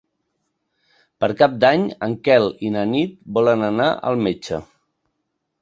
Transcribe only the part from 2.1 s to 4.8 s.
Quel i na Nit volen anar al metge.